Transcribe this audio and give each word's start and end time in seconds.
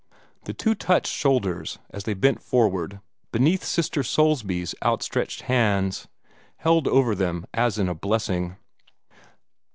The 0.45 0.53
two 0.53 0.73
touched 0.73 1.13
shoulders 1.13 1.77
as 1.91 2.05
they 2.05 2.15
bent 2.15 2.41
forward 2.41 3.01
beneath 3.31 3.63
Sister 3.63 4.01
Soulsby's 4.01 4.73
outstretched 4.81 5.43
hands, 5.43 6.07
held 6.57 6.87
over 6.87 7.13
them 7.13 7.45
as 7.53 7.77
in 7.77 7.87
a 7.87 7.93
blessing. 7.93 8.55